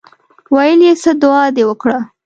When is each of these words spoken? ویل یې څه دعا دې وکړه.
ویل 0.53 0.79
یې 0.87 0.93
څه 1.03 1.11
دعا 1.21 1.45
دې 1.55 1.63
وکړه. 1.69 1.97